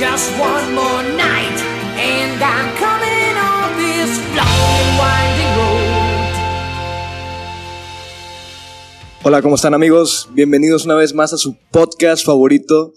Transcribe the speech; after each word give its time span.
Just 0.00 0.32
one 0.40 0.74
more 0.74 1.02
night, 1.12 1.60
and 2.00 2.42
I'm 2.42 2.74
coming 2.78 3.36
on 3.36 3.76
this 3.76 4.16
long 4.32 4.80
and 4.80 4.96
winding 4.98 5.52
road. 5.58 6.32
Hola, 9.22 9.42
¿cómo 9.42 9.56
están 9.56 9.74
amigos? 9.74 10.30
Bienvenidos 10.32 10.86
una 10.86 10.94
vez 10.94 11.12
más 11.12 11.34
a 11.34 11.36
su 11.36 11.54
podcast 11.70 12.24
favorito 12.24 12.94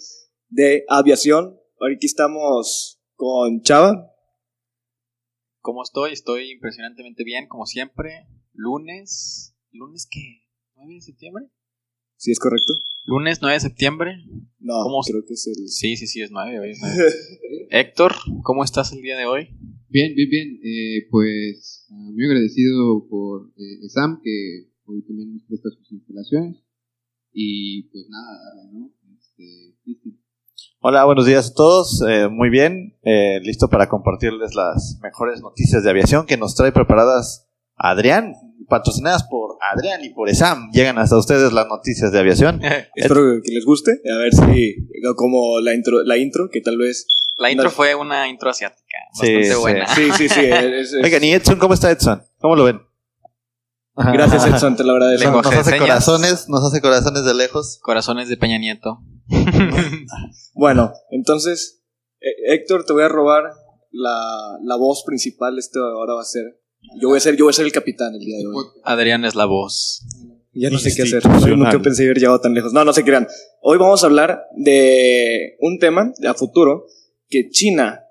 de 0.48 0.86
aviación. 0.88 1.60
Aquí 1.94 2.06
estamos 2.06 3.02
con 3.16 3.62
Chava. 3.64 4.10
¿Cómo 5.60 5.84
estoy? 5.84 6.14
Estoy 6.14 6.52
impresionantemente 6.52 7.26
bien, 7.26 7.50
como 7.50 7.66
siempre. 7.66 8.30
Lunes. 8.54 9.54
¿Lunes 9.72 10.08
qué? 10.10 10.46
¿9 10.78 10.96
de 10.96 11.02
septiembre? 11.02 11.50
¿Sí 12.16 12.32
es 12.32 12.40
correcto? 12.40 12.72
Lunes 13.06 13.40
9 13.42 13.56
de 13.56 13.60
septiembre. 13.60 14.16
No, 14.60 14.82
¿Cómo? 14.84 15.02
creo 15.02 15.26
que 15.26 15.34
es 15.34 15.48
el... 15.48 15.68
Sí, 15.68 15.98
sí, 15.98 16.08
sí, 16.08 16.22
es 16.22 16.32
9. 16.32 16.60
Hoy 16.60 16.72
es 16.72 16.80
9. 16.82 16.98
Héctor, 17.70 18.14
¿cómo 18.44 18.64
estás 18.64 18.94
el 18.94 19.02
día 19.02 19.18
de 19.18 19.26
hoy? 19.26 19.50
Bien, 19.90 20.16
bien, 20.16 20.30
bien. 20.30 20.60
Eh, 20.64 21.08
pues 21.12 21.86
ah, 21.92 22.12
muy 22.14 22.26
agradecido 22.26 23.06
por 23.10 23.52
eh, 23.58 23.90
Sam, 23.90 24.22
que 24.24 24.70
hoy 24.86 25.04
también 25.06 25.34
nos 25.34 25.44
presta 25.44 25.70
sus 25.70 25.92
instalaciones. 25.92 26.64
Y 27.34 27.84
pues 27.90 28.06
nada, 28.10 28.40
dale, 28.56 28.72
¿no? 28.72 28.92
Este. 29.18 29.76
Hola, 30.80 31.06
buenos 31.06 31.26
días 31.26 31.52
a 31.52 31.54
todos. 31.54 32.04
Eh, 32.08 32.28
muy 32.30 32.50
bien, 32.50 32.98
eh, 33.04 33.40
listo 33.42 33.70
para 33.70 33.88
compartirles 33.90 34.54
las 34.54 35.00
mejores 35.02 35.42
noticias 35.42 35.84
de 35.84 35.90
aviación 35.90 36.26
que 36.26 36.38
nos 36.38 36.56
trae 36.56 36.72
preparadas 36.72 37.50
Adrián, 37.76 38.34
patrocinadas 38.70 39.24
por 39.24 39.58
Adrián 39.62 40.04
y 40.04 40.10
por 40.10 40.30
ESAM. 40.30 40.72
Llegan 40.72 40.98
hasta 40.98 41.18
ustedes 41.18 41.52
las 41.54 41.68
noticias 41.68 42.12
de 42.12 42.20
aviación. 42.20 42.62
Espero 42.96 43.42
que 43.44 43.52
les 43.52 43.66
guste. 43.66 43.92
A 44.14 44.18
ver 44.18 44.34
si... 44.34 44.88
Como 45.16 45.60
la 45.60 45.74
intro, 45.74 46.04
la 46.04 46.18
intro 46.18 46.50
que 46.52 46.62
tal 46.62 46.78
vez... 46.78 47.06
La 47.38 47.50
intro 47.52 47.66
No. 47.66 47.72
fue 47.72 47.96
una 47.96 48.28
intro 48.30 48.50
asiática. 48.52 48.98
Sí, 49.14 49.34
Bastante 49.34 49.54
sí. 49.56 49.60
buena. 49.62 49.88
Sí, 49.96 50.12
sí, 50.18 50.30
sí. 50.30 50.40
es- 50.46 50.94
es- 50.94 51.04
Oigan, 51.04 51.24
¿y 51.24 51.32
Edson 51.34 51.58
cómo 51.58 51.74
está 51.74 51.90
Edson? 51.92 52.24
¿Cómo 52.40 52.56
lo 52.56 52.64
ven? 52.66 52.80
Gracias, 53.96 54.48
Edson, 54.48 54.76
te 54.76 54.84
lo 54.84 54.94
agradezco. 54.94 55.26
Lenguaje 55.26 55.50
Nos 55.52 55.60
hace 55.60 55.70
señas. 55.72 55.88
corazones, 55.88 56.50
nos 56.50 56.64
hace 56.64 56.82
corazones 56.82 57.26
de 57.26 57.34
lejos. 57.36 57.80
Corazones 57.82 58.28
de 58.30 58.38
Peña 58.38 58.58
Nieto. 58.58 59.00
Bueno, 60.54 60.94
entonces, 61.12 61.84
eh, 62.20 62.54
Héctor, 62.54 62.86
te 62.86 62.94
voy 62.94 63.04
a 63.04 63.08
robar 63.10 63.44
la, 63.92 64.58
la 64.64 64.76
voz 64.78 65.04
principal. 65.06 65.58
Esto 65.60 65.80
ahora 65.84 66.14
va 66.14 66.22
a 66.22 66.26
ser... 66.26 66.44
Yo 67.00 67.10
voy 67.10 67.18
a 67.18 67.20
ser, 67.20 67.36
yo 67.36 67.46
voy 67.46 67.52
a 67.52 67.54
ser 67.54 67.66
el 67.66 67.72
capitán 67.72 68.14
el 68.14 68.20
día 68.20 68.38
de 68.38 68.46
hoy. 68.46 68.66
Adrián 68.84 69.26
es 69.26 69.36
la 69.36 69.46
voz. 69.46 70.06
Ya 70.54 70.70
no 70.70 70.78
sé 70.78 70.94
qué 70.96 71.04
hacer. 71.04 71.24
Nunca 71.26 71.80
pensé 71.80 72.04
haber 72.04 72.18
llegado 72.18 72.40
tan 72.40 72.54
lejos. 72.54 72.74
No, 72.74 72.86
no 72.86 72.94
se 72.94 73.04
crean. 73.04 73.28
Hoy 73.62 73.78
vamos 73.78 74.04
a 74.04 74.08
hablar 74.08 74.44
de 74.56 75.56
un 75.60 75.80
tema 75.80 76.14
a 76.28 76.34
futuro 76.34 76.86
que 77.30 77.50
China. 77.50 78.02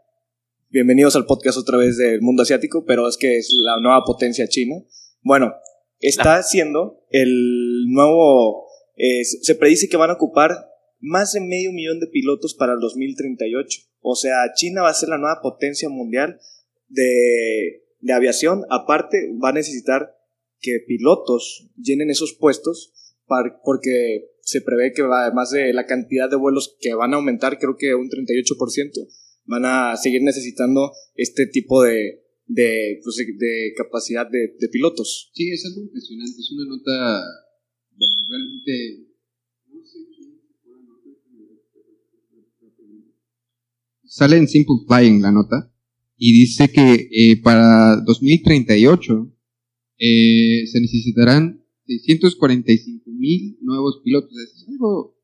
Bienvenidos 0.70 1.15
al 1.17 1.27
podcast 1.27 1.59
otra 1.59 1.77
vez 1.77 1.98
del 1.98 2.23
mundo 2.23 2.43
asiático, 2.43 2.84
pero 2.84 3.06
es 3.06 3.16
que 3.16 3.37
es 3.37 3.53
la 3.53 3.78
nueva 3.81 4.03
potencia 4.05 4.49
China. 4.49 4.77
Bueno, 5.21 5.53
está 6.00 6.43
siendo 6.43 7.05
el 7.11 7.84
nuevo. 7.88 8.66
eh, 8.97 9.25
se 9.25 9.55
predice 9.55 9.88
que 9.88 9.97
van 9.97 10.11
a 10.11 10.15
ocupar 10.15 10.50
más 10.99 11.32
de 11.32 11.41
medio 11.41 11.72
millón 11.72 12.00
de 12.00 12.06
pilotos 12.06 12.55
para 12.55 12.72
el 12.72 12.81
2038. 12.81 13.81
O 14.00 14.16
sea, 14.16 14.53
China 14.55 14.82
va 14.82 14.88
a 14.91 14.94
ser 14.94 15.11
la 15.11 15.19
nueva 15.19 15.41
potencia 15.43 15.88
mundial 15.88 16.41
de, 16.88 17.82
de 18.02 18.12
aviación. 18.12 18.64
Aparte, 18.68 19.32
va 19.42 19.48
a 19.48 19.52
necesitar 19.54 20.14
que 20.60 20.78
pilotos 20.86 21.70
llenen 21.76 22.10
esos 22.10 22.34
puestos 22.34 22.92
par- 23.26 23.60
porque 23.64 24.28
se 24.42 24.60
prevé 24.60 24.92
que 24.92 25.02
además 25.02 25.50
de 25.50 25.72
la 25.72 25.86
cantidad 25.86 26.28
de 26.28 26.36
vuelos 26.36 26.76
que 26.80 26.94
van 26.94 27.14
a 27.14 27.16
aumentar, 27.16 27.58
creo 27.58 27.76
que 27.78 27.94
un 27.94 28.10
38%, 28.10 29.08
van 29.44 29.64
a 29.64 29.96
seguir 29.96 30.22
necesitando 30.22 30.92
este 31.14 31.46
tipo 31.46 31.82
de, 31.82 32.22
de, 32.46 33.00
pues, 33.02 33.16
de- 33.16 33.72
capacidad 33.76 34.26
de, 34.28 34.69
pilotos. 34.70 35.30
Sí, 35.34 35.50
es 35.50 35.64
algo 35.66 35.80
impresionante. 35.82 36.40
Es 36.40 36.52
una 36.52 36.66
nota, 36.66 37.22
bueno, 37.96 38.14
realmente. 38.28 39.08
Sale 44.04 44.36
en 44.36 44.46
Simple 44.46 44.76
Flying 44.86 45.22
la 45.22 45.32
nota 45.32 45.72
y 46.25 46.33
dice 46.38 46.69
que 46.71 47.09
eh, 47.10 47.43
para 47.43 47.97
2038 47.97 49.28
eh, 49.99 50.65
se 50.71 50.81
necesitarán 50.81 51.65
645 51.87 53.10
mil 53.10 53.59
nuevos 53.60 54.00
pilotos. 54.05 54.31
Es 54.38 54.65
algo. 54.69 55.16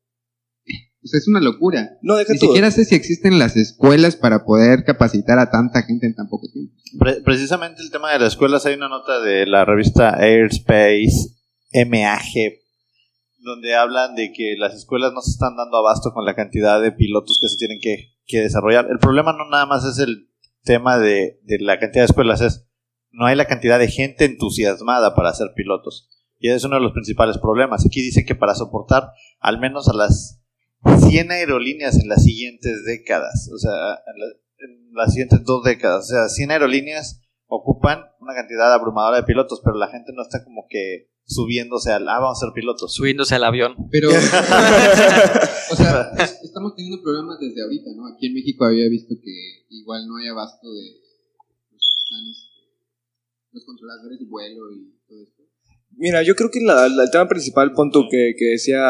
O 1.01 1.07
sea, 1.07 1.17
es 1.17 1.27
una 1.29 1.39
locura. 1.39 1.97
No, 2.01 2.17
deja 2.17 2.33
Ni 2.33 2.39
siquiera 2.39 2.69
sé 2.71 2.83
si 2.83 2.95
existen 2.95 3.39
las 3.39 3.55
escuelas 3.55 4.17
para 4.17 4.43
poder 4.43 4.83
capacitar 4.83 5.39
a 5.39 5.49
tanta 5.49 5.83
gente 5.83 6.05
en 6.05 6.15
tan 6.15 6.27
poco 6.27 6.49
tiempo. 6.51 6.73
Pre- 6.99 7.21
precisamente 7.21 7.81
el 7.81 7.91
tema 7.91 8.11
de 8.11 8.19
las 8.19 8.33
escuelas, 8.33 8.65
hay 8.65 8.73
una 8.75 8.89
nota 8.89 9.21
de 9.21 9.45
la 9.45 9.63
revista 9.63 10.17
Airspace 10.19 11.29
MAG, 11.87 12.59
donde 13.37 13.73
hablan 13.75 14.15
de 14.15 14.33
que 14.33 14.55
las 14.57 14.75
escuelas 14.75 15.13
no 15.13 15.21
se 15.21 15.31
están 15.31 15.55
dando 15.55 15.77
abasto 15.77 16.11
con 16.13 16.25
la 16.25 16.35
cantidad 16.35 16.81
de 16.81 16.91
pilotos 16.91 17.39
que 17.41 17.47
se 17.47 17.55
tienen 17.57 17.79
que, 17.81 18.17
que 18.25 18.41
desarrollar. 18.41 18.87
El 18.91 18.99
problema 18.99 19.31
no 19.31 19.49
nada 19.49 19.65
más 19.65 19.85
es 19.85 19.99
el 20.05 20.28
tema 20.63 20.97
de, 20.97 21.39
de 21.43 21.57
la 21.59 21.79
cantidad 21.79 22.03
de 22.03 22.07
escuelas, 22.07 22.41
es 22.41 22.65
no 23.11 23.25
hay 23.25 23.35
la 23.35 23.45
cantidad 23.47 23.79
de 23.79 23.87
gente 23.87 24.25
entusiasmada 24.25 25.15
para 25.15 25.33
ser 25.33 25.47
pilotos. 25.55 26.09
Y 26.37 26.47
ese 26.47 26.57
es 26.57 26.63
uno 26.63 26.75
de 26.75 26.81
los 26.83 26.93
principales 26.93 27.37
problemas. 27.37 27.85
Aquí 27.85 28.01
dicen 28.01 28.25
que 28.25 28.35
para 28.35 28.55
soportar 28.55 29.11
al 29.39 29.59
menos 29.59 29.89
a 29.89 29.93
las 29.93 30.41
100 31.09 31.31
aerolíneas 31.31 31.99
en 31.99 32.07
las 32.07 32.23
siguientes 32.23 32.83
décadas, 32.85 33.49
o 33.53 33.57
sea, 33.57 33.71
en, 33.71 34.19
la- 34.19 34.35
en 34.59 34.93
las 34.93 35.11
siguientes 35.11 35.43
dos 35.43 35.63
décadas, 35.63 36.05
o 36.05 36.07
sea, 36.07 36.29
100 36.29 36.51
aerolíneas 36.51 37.21
ocupan 37.47 38.03
una 38.21 38.33
cantidad 38.35 38.71
abrumadora 38.73 39.17
de 39.17 39.23
pilotos, 39.23 39.61
pero 39.65 39.75
la 39.77 39.87
gente 39.89 40.11
no 40.13 40.21
está 40.21 40.43
como 40.43 40.65
que 40.69 41.09
subiéndose 41.25 41.91
al, 41.91 42.07
ah, 42.07 42.19
vamos 42.19 42.37
a 42.41 42.45
ser 42.45 42.53
pilotos. 42.53 42.93
Subiéndose 42.93 43.35
al 43.35 43.43
avión. 43.43 43.75
Pero, 43.91 44.09
o 45.71 45.75
sea, 45.75 46.11
es- 46.19 46.39
estamos 46.43 46.75
teniendo 46.75 47.01
problemas 47.01 47.39
desde 47.39 47.61
ahorita, 47.63 47.89
¿no? 47.95 48.07
Aquí 48.07 48.27
en 48.27 48.33
México 48.33 48.65
había 48.65 48.87
visto 48.89 49.15
que 49.21 49.58
igual 49.79 50.07
no 50.07 50.17
hay 50.17 50.27
abasto 50.27 50.67
de 50.73 50.83
los, 51.71 52.03
están, 52.03 52.27
este, 52.29 52.61
los 53.53 53.65
controladores 53.65 54.19
de 54.19 54.25
vuelo 54.25 54.71
y 54.73 54.93
todo 55.07 55.23
esto. 55.23 55.43
Mira, 55.97 56.23
yo 56.23 56.35
creo 56.35 56.49
que 56.51 56.61
la- 56.61 56.87
la- 56.87 57.03
el 57.03 57.11
tema 57.11 57.27
principal, 57.27 57.73
punto 57.73 58.03
que, 58.09 58.33
que 58.37 58.45
decía 58.45 58.81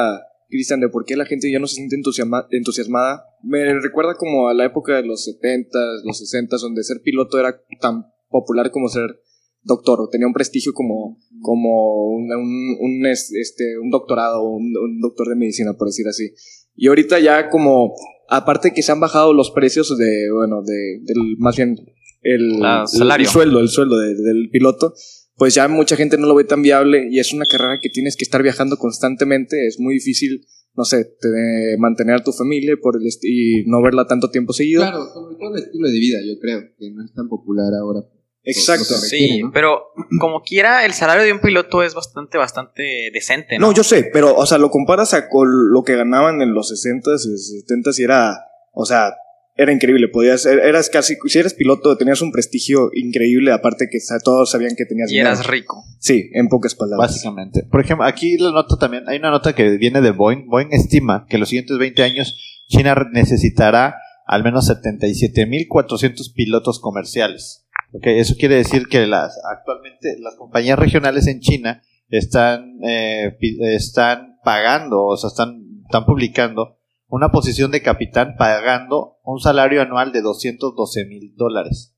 Cristian, 0.50 0.80
de 0.80 0.90
por 0.90 1.06
qué 1.06 1.16
la 1.16 1.26
gente 1.26 1.52
ya 1.52 1.60
no 1.60 1.68
se 1.68 1.76
siente 1.76 1.96
entusiasma- 1.96 2.48
entusiasmada, 2.52 3.24
me 3.44 3.74
recuerda 3.80 4.16
como 4.16 4.50
a 4.50 4.54
la 4.54 4.66
época 4.66 4.96
de 4.96 5.04
los 5.06 5.24
70s, 5.26 6.04
los 6.04 6.18
60s, 6.20 6.62
donde 6.62 6.84
ser 6.84 7.02
piloto 7.02 7.40
era 7.40 7.62
tan 7.80 8.06
popular 8.30 8.72
como 8.72 8.90
ser 8.90 9.22
doctor, 9.64 10.02
o 10.02 10.10
tenía 10.10 10.26
un 10.28 10.34
prestigio 10.34 10.74
como, 10.74 11.20
como 11.42 12.08
un, 12.10 12.32
un, 12.34 12.78
un, 12.80 13.06
es- 13.08 13.32
este, 13.34 13.78
un 13.78 13.90
doctorado, 13.92 14.44
un, 14.44 14.74
un 14.78 15.00
doctor 15.02 15.28
de 15.30 15.36
medicina, 15.36 15.74
por 15.78 15.88
decir 15.88 16.08
así. 16.08 16.34
Y 16.76 16.88
ahorita 16.88 17.20
ya 17.20 17.50
como, 17.50 17.94
aparte 18.30 18.74
que 18.74 18.82
se 18.84 18.92
han 18.92 19.00
bajado 19.00 19.34
los 19.34 19.52
precios 19.52 19.96
de, 19.98 20.32
bueno, 20.34 20.62
de, 20.66 21.00
del, 21.04 21.36
más 21.38 21.56
bien, 21.58 21.76
el, 22.22 22.60
Ah, 22.64 22.84
el- 22.92 23.00
salario. 23.00 23.26
el 23.28 23.32
sueldo, 23.32 23.60
el 23.60 23.70
sueldo 23.70 23.98
de- 23.98 24.16
del 24.16 24.50
piloto, 24.52 24.94
pues 25.36 25.56
ya 25.56 25.68
mucha 25.68 25.96
gente 25.96 26.18
no 26.18 26.28
lo 26.28 26.36
ve 26.36 26.44
tan 26.44 26.62
viable 26.62 27.08
y 27.10 27.20
es 27.20 27.34
una 27.34 27.46
carrera 27.50 27.80
que 27.82 27.90
tienes 27.90 28.16
que 28.18 28.24
estar 28.24 28.44
viajando 28.44 28.78
constantemente, 28.78 29.68
es 29.68 29.80
muy 29.80 29.94
difícil, 29.96 30.46
no 30.76 30.84
sé, 30.84 31.06
te- 31.06 31.78
mantener 31.78 32.16
a 32.16 32.24
tu 32.24 32.32
familia 32.32 32.76
por 32.82 32.96
el 32.98 33.08
y 33.24 33.64
no 33.68 33.82
verla 33.82 34.06
tanto 34.06 34.30
tiempo 34.30 34.52
seguido. 34.54 34.82
Claro, 34.82 35.06
sobre 35.14 35.36
todo 35.38 35.56
el 35.56 35.64
estilo 35.64 35.88
de 35.88 36.00
vida, 36.00 36.20
yo 36.26 36.40
creo, 36.42 36.62
que 36.78 36.92
no 36.92 37.04
es 37.06 37.14
tan 37.14 37.28
popular 37.30 37.74
ahora. 37.80 38.02
Exacto. 38.44 38.96
Requiere, 39.02 39.28
Sí, 39.28 39.42
¿no? 39.44 39.52
pero 39.54 39.82
como 40.20 40.42
quiera, 40.42 40.86
el 40.86 40.94
salario 40.94 41.24
de 41.24 41.34
un 41.34 41.40
piloto 41.42 41.84
es 41.84 41.94
bastante, 41.94 42.38
bastante 42.38 43.10
decente, 43.14 43.60
¿no? 43.60 43.68
No, 43.68 43.74
yo 43.74 43.84
sé, 43.84 44.10
pero, 44.14 44.36
o 44.36 44.46
sea, 44.46 44.58
lo 44.58 44.70
comparas 44.72 45.14
a 45.14 45.28
con 45.30 45.48
lo 45.72 45.84
que 45.84 45.96
ganaban 45.96 46.42
en 46.42 46.54
los 46.54 46.72
60s, 46.72 47.28
70s 47.68 48.00
y 48.00 48.04
era, 48.04 48.38
o 48.74 48.86
sea, 48.86 49.14
era 49.56 49.74
increíble. 49.74 50.08
Podías, 50.08 50.46
er- 50.46 50.62
eras 50.64 50.90
casi, 50.90 51.16
si 51.28 51.38
eres 51.38 51.54
piloto, 51.54 51.98
tenías 51.98 52.22
un 52.22 52.32
prestigio 52.32 52.92
increíble, 52.94 53.52
aparte 53.52 53.88
que 53.92 54.00
todos 54.24 54.50
sabían 54.52 54.74
que 54.78 54.86
tenías 54.86 55.10
Y 55.12 55.16
dinero. 55.16 55.32
eras 55.32 55.46
rico. 55.46 55.84
Sí, 56.00 56.30
en 56.34 56.48
pocas 56.48 56.76
palabras. 56.76 57.12
Básicamente. 57.12 57.64
Por 57.70 57.82
ejemplo, 57.82 58.06
aquí 58.06 58.38
la 58.38 58.52
nota 58.54 58.78
también, 58.80 59.04
hay 59.10 59.18
una 59.20 59.32
nota 59.32 59.54
que 59.54 59.72
viene 59.78 60.00
de 60.00 60.12
Boeing. 60.12 60.48
Boeing 60.48 60.70
estima 60.72 61.26
que 61.30 61.36
en 61.36 61.42
los 61.42 61.50
siguientes 61.50 61.78
20 61.78 62.04
años 62.04 62.64
China 62.70 62.96
necesitará 63.12 63.98
al 64.26 64.44
menos 64.44 64.70
77.400 64.70 66.34
pilotos 66.34 66.80
comerciales. 66.80 67.66
Ok, 67.94 68.06
Eso 68.08 68.36
quiere 68.38 68.56
decir 68.56 68.88
que 68.88 69.08
las, 69.08 69.38
actualmente 69.52 70.16
las 70.20 70.36
compañías 70.36 70.78
regionales 70.80 71.28
en 71.28 71.40
China 71.40 71.82
están, 72.10 72.78
eh, 72.88 73.38
están 73.74 74.38
pagando, 74.44 75.04
o 75.06 75.18
sea, 75.18 75.28
están, 75.30 75.62
están 75.86 76.06
publicando 76.06 76.78
una 77.08 77.30
posición 77.32 77.72
de 77.72 77.82
capitán 77.82 78.36
pagando 78.38 79.18
un 79.24 79.40
salario 79.40 79.82
anual 79.82 80.12
de 80.12 80.22
212 80.22 81.06
mil 81.06 81.34
dólares. 81.36 81.96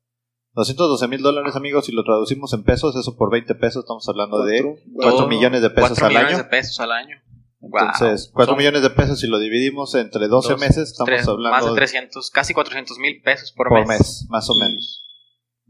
212 0.54 1.08
mil 1.08 1.22
dólares, 1.22 1.56
amigos, 1.56 1.86
si 1.86 1.92
lo 1.94 2.04
traducimos 2.04 2.52
en 2.54 2.64
pesos, 2.64 2.96
eso 2.96 3.16
por 3.16 3.32
20 3.32 3.56
pesos, 3.56 3.84
estamos 3.84 4.08
hablando 4.10 4.44
de 4.44 4.62
Cuatro, 4.64 4.82
4 4.96 5.18
Todo- 5.20 5.28
millones 5.30 5.62
de 5.62 5.70
pesos 5.70 5.90
cuatro 5.92 6.06
al 6.08 6.12
millones 6.12 6.34
año. 6.36 6.44
de 6.44 6.50
pesos 6.50 6.80
al 6.82 6.92
año. 6.92 7.16
Entonces, 7.62 8.26
Wow. 8.28 8.34
4 8.34 8.52
Son 8.54 8.58
millones 8.58 8.82
de 8.82 8.90
pesos 8.90 9.20
si 9.20 9.28
lo 9.28 9.40
dividimos 9.40 9.94
entre 9.96 10.28
12 10.28 10.54
dos, 10.54 10.60
meses, 10.60 10.90
estamos 10.92 11.10
tres- 11.10 11.28
hablando 11.28 11.52
más 11.52 11.64
de 11.66 11.70
de- 11.72 11.76
300, 11.76 12.32
casi 12.32 12.54
400 12.54 12.98
mil 12.98 13.22
pesos 13.22 13.52
por, 13.54 13.70
por 13.70 13.80
mes. 13.80 13.88
mes, 13.88 14.26
más 14.30 14.50
o 14.50 14.56
menos. 14.60 15.04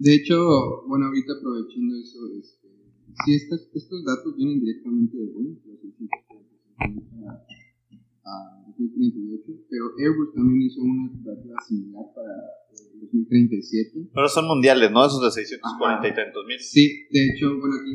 De 0.02 0.16
hecho, 0.16 0.36
bueno, 0.88 1.06
ahorita 1.06 1.34
aprovechando 1.38 1.94
eso, 2.02 2.26
este, 2.34 2.68
sí, 3.24 3.36
estas, 3.36 3.70
estos 3.72 4.04
datos 4.04 4.36
vienen 4.36 4.60
directamente 4.60 5.16
de 5.16 5.28
Boeing, 5.30 5.62
los 5.64 5.80
640 5.80 7.30
a, 7.30 7.46
a 8.26 8.66
2038, 8.66 9.62
pero 9.70 9.94
Airbus 10.00 10.34
también 10.34 10.62
hizo 10.64 10.82
una 10.82 11.06
expectativa 11.06 11.54
similar 11.68 12.06
para 12.16 12.34
eh, 12.34 12.98
2037. 13.14 14.10
Pero 14.12 14.28
son 14.28 14.48
mundiales, 14.48 14.90
¿no? 14.90 15.06
Esos 15.06 15.22
de 15.22 15.30
640 15.30 16.08
y 16.08 16.16
tantos 16.16 16.46
mil. 16.48 16.60
Sí, 16.60 17.06
de 17.12 17.30
hecho, 17.30 17.54
bueno, 17.60 17.76
aquí 17.78 17.94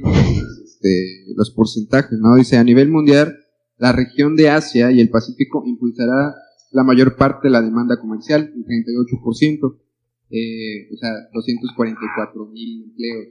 este, 0.62 1.34
los 1.34 1.50
porcentajes, 1.50 2.20
¿no? 2.20 2.36
Dice, 2.36 2.56
a 2.56 2.62
nivel 2.62 2.88
mundial, 2.88 3.34
la 3.78 3.90
región 3.90 4.36
de 4.36 4.50
Asia 4.50 4.92
y 4.92 5.00
el 5.00 5.10
Pacífico 5.10 5.64
impulsará 5.66 6.36
la 6.70 6.84
mayor 6.84 7.16
parte 7.16 7.48
de 7.48 7.52
la 7.52 7.62
demanda 7.62 7.98
comercial, 7.98 8.52
el 8.54 8.64
38%, 8.64 9.85
eh, 10.30 10.88
o 10.92 10.96
sea, 10.96 11.10
244 11.32 12.46
mil 12.46 12.84
empleos. 12.84 13.26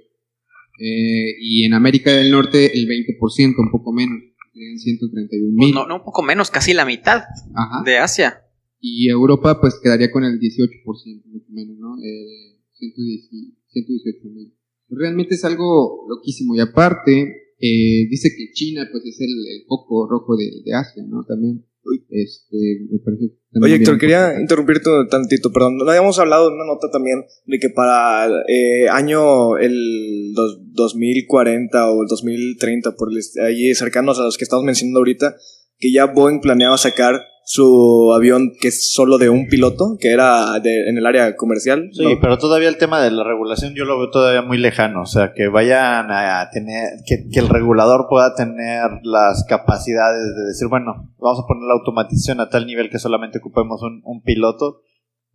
Eh, 0.79 1.35
y 1.39 1.63
en 1.63 1.73
América 1.73 2.11
del 2.11 2.31
Norte 2.31 2.77
el 2.77 2.85
20%, 2.87 3.55
un 3.57 3.71
poco 3.71 3.93
menos, 3.93 4.19
serían 4.53 4.77
131 4.77 5.53
Pues 5.55 5.67
mil. 5.67 5.75
no, 5.75 5.87
no, 5.87 5.95
un 5.97 6.03
poco 6.03 6.21
menos, 6.21 6.51
casi 6.51 6.73
la 6.73 6.85
mitad 6.85 7.23
Ajá. 7.55 7.83
de 7.85 7.97
Asia. 7.97 8.41
Y 8.79 9.09
Europa 9.09 9.59
pues 9.61 9.79
quedaría 9.81 10.11
con 10.11 10.23
el 10.25 10.37
18%, 10.39 10.83
más 11.31 11.41
o 11.49 11.51
menos, 11.53 11.77
¿no? 11.77 11.95
Eh, 12.03 12.59
110 12.73 13.29
118 13.67 14.29
mil. 14.29 14.53
Realmente 14.89 15.35
es 15.35 15.43
algo 15.45 16.05
loquísimo. 16.09 16.55
Y 16.55 16.59
aparte, 16.59 17.21
eh, 17.59 18.07
dice 18.09 18.29
que 18.37 18.51
China 18.53 18.87
pues 18.91 19.03
es 19.05 19.19
el, 19.21 19.29
el 19.29 19.65
foco 19.67 20.07
rojo 20.09 20.35
de, 20.37 20.61
de 20.63 20.73
Asia, 20.73 21.03
¿no? 21.07 21.23
También. 21.23 21.65
Este, 22.09 22.57
me 22.91 22.99
parece. 22.99 23.23
Oye, 23.61 23.75
Héctor, 23.75 23.97
quería 23.99 24.39
interrumpirte 24.39 24.89
un 24.89 25.07
tantito, 25.07 25.51
perdón. 25.51 25.77
No 25.77 25.89
habíamos 25.89 26.17
hablado 26.19 26.49
en 26.49 26.55
una 26.55 26.65
nota 26.65 26.89
también 26.91 27.23
de 27.45 27.59
que 27.59 27.69
para 27.69 28.27
eh, 28.47 28.89
año 28.89 29.57
el 29.57 30.31
dos- 30.33 30.59
2040 30.73 31.91
o 31.91 32.01
el 32.01 32.07
2030, 32.07 32.95
por 32.95 33.09
ahí 33.43 33.73
cercanos 33.75 34.19
a 34.19 34.23
los 34.23 34.37
que 34.37 34.43
estamos 34.43 34.65
mencionando 34.65 34.99
ahorita, 34.99 35.35
que 35.77 35.91
ya 35.91 36.05
Boeing 36.05 36.41
planeaba 36.41 36.77
sacar 36.77 37.21
su 37.47 38.11
avión 38.15 38.53
que 38.59 38.69
es 38.69 38.91
solo 38.91 39.19
de 39.19 39.29
un 39.29 39.45
piloto, 39.47 39.97
que 39.99 40.11
era 40.11 40.59
de- 40.59 40.89
en 40.89 40.97
el 40.97 41.05
área 41.05 41.35
comercial. 41.35 41.89
Sí, 41.93 42.03
¿no? 42.03 42.19
pero 42.19 42.39
todavía 42.39 42.67
el 42.69 42.77
tema 42.79 42.99
de 43.01 43.11
la 43.11 43.23
regulación 43.23 43.75
yo 43.75 43.85
lo 43.85 43.99
veo 43.99 44.09
todavía 44.09 44.41
muy 44.41 44.57
lejano. 44.57 45.03
O 45.03 45.05
sea, 45.05 45.31
que 45.33 45.47
vayan 45.47 46.07
a 46.09 46.49
tener, 46.51 46.89
que, 47.05 47.29
que 47.31 47.39
el 47.39 47.47
regulador 47.47 48.07
pueda 48.09 48.33
tener 48.33 48.89
las 49.03 49.45
capacidades 49.47 50.35
de 50.35 50.43
decir, 50.47 50.67
bueno, 50.69 51.13
vamos 51.19 51.39
a 51.43 51.47
poner 51.47 51.63
la 51.67 51.75
automatización 51.75 52.39
a 52.39 52.49
tal 52.49 52.65
nivel 52.65 52.89
que 52.89 52.97
solamente 52.97 53.37
ocupemos 53.37 53.79
un, 53.83 54.01
un 54.03 54.23
piloto. 54.23 54.81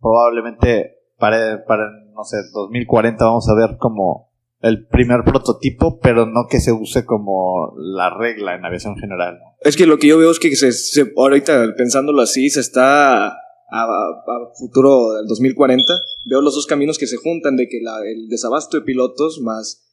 Probablemente 0.01 0.97
para, 1.17 1.63
para, 1.65 1.89
no 2.13 2.23
sé, 2.25 2.37
2040 2.53 3.23
vamos 3.23 3.47
a 3.47 3.55
ver 3.55 3.77
como 3.77 4.31
el 4.59 4.85
primer 4.87 5.23
prototipo, 5.23 5.99
pero 5.99 6.25
no 6.25 6.47
que 6.49 6.59
se 6.59 6.71
use 6.73 7.05
como 7.05 7.73
la 7.77 8.09
regla 8.09 8.55
en 8.55 8.65
aviación 8.65 8.97
general. 8.97 9.39
¿no? 9.39 9.50
Es 9.61 9.75
que 9.77 9.85
lo 9.85 9.99
que 9.99 10.07
yo 10.07 10.17
veo 10.17 10.31
es 10.31 10.39
que 10.39 10.55
se, 10.55 11.13
ahorita 11.15 11.75
pensándolo 11.75 12.21
así, 12.21 12.49
se 12.49 12.59
está 12.61 13.27
a, 13.27 13.33
a 13.71 14.53
futuro 14.57 15.13
del 15.13 15.27
2040, 15.27 15.83
veo 16.25 16.41
los 16.41 16.55
dos 16.55 16.65
caminos 16.65 16.97
que 16.97 17.07
se 17.07 17.17
juntan 17.17 17.55
de 17.57 17.69
que 17.69 17.79
la- 17.81 18.01
el 18.05 18.27
desabasto 18.27 18.77
de 18.79 18.83
pilotos 18.83 19.39
más 19.41 19.87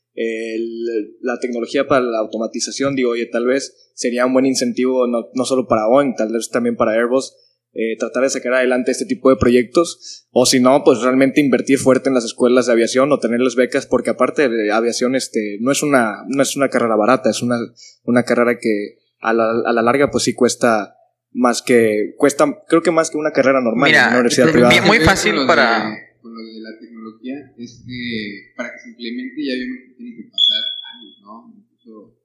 la 1.21 1.39
tecnología 1.39 1.87
para 1.87 2.01
la 2.05 2.19
automatización, 2.19 2.97
digo, 2.97 3.11
oye, 3.11 3.27
tal 3.27 3.47
vez 3.47 3.93
sería 3.95 4.27
un 4.27 4.33
buen 4.33 4.47
incentivo 4.47 5.07
no, 5.07 5.29
no 5.33 5.45
solo 5.45 5.69
para 5.69 5.87
Boeing, 5.87 6.17
tal 6.17 6.33
vez 6.33 6.51
también 6.51 6.75
para 6.77 6.91
Airbus, 6.93 7.37
eh, 7.73 7.97
tratar 7.99 8.25
de 8.25 8.31
sacar 8.31 8.55
adelante 8.55 8.91
este 8.91 9.05
tipo 9.05 9.31
de 9.31 9.37
proyectos, 9.37 10.27
o 10.33 10.45
si 10.45 10.59
no, 10.59 10.83
pues 10.83 11.03
realmente 11.03 11.41
invertir 11.41 11.79
fuerte 11.79 12.09
en 12.09 12.15
las 12.15 12.25
escuelas 12.25 12.67
de 12.67 12.73
aviación 12.73 13.13
o 13.13 13.21
tenerles 13.21 13.55
becas, 13.55 13.87
porque 13.87 14.11
aparte 14.11 14.49
de 14.49 14.73
aviación, 14.73 15.15
este, 15.15 15.59
no 15.61 15.71
es 15.71 15.85
una, 15.85 16.25
no 16.27 16.43
es 16.43 16.57
una 16.57 16.69
carrera 16.69 16.97
barata, 16.97 17.31
es 17.31 17.41
una, 17.41 17.59
una 18.03 18.25
carrera 18.25 18.59
que 18.59 18.97
a 19.21 19.33
la, 19.33 19.45
a 19.67 19.73
la 19.73 19.83
larga, 19.83 20.11
pues 20.11 20.25
sí 20.25 20.35
cuesta 20.35 20.95
más 21.33 21.63
que, 21.63 22.15
cuesta, 22.17 22.47
creo 22.69 22.83
que 22.83 22.91
más 22.91 23.11
que 23.11 23.19
una 23.19 23.33
carrera 23.33 23.61
normal 23.61 23.89
Mira, 23.91 24.03
en 24.05 24.09
una 24.09 24.17
universidad 24.21 24.51
privada. 24.51 24.73
bien- 24.73 24.85
muy 24.85 24.99
fácil 25.01 25.37
de- 25.37 25.47
para- 25.47 25.91
Con 26.23 26.33
lo 26.35 26.41
de 26.43 26.61
la 26.61 26.71
tecnología, 26.81 27.35
es 27.59 27.85
que 27.87 28.53
para 28.57 28.73
que 28.73 28.79
se 28.79 28.89
implemente 28.91 29.35
ya 29.45 29.55
vimos 29.55 29.79
que 29.89 29.95
tiene 29.95 30.17
que 30.17 30.31
pasar 30.31 30.63
años, 30.95 31.17
¿no? 31.23 31.55
Incluso 31.57 32.19